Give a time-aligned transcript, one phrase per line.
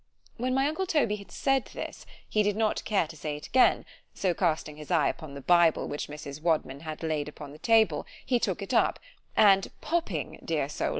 [0.37, 3.85] When my uncle Toby had said this, he did not care to say it again;
[4.15, 6.41] so casting his eye upon the Bible which Mrs.
[6.41, 8.97] Wadman had laid upon the table, he took it up;
[9.37, 10.89] and popping, dear soul!